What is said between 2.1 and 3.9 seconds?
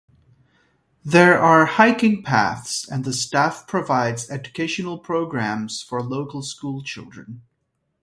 paths and the staff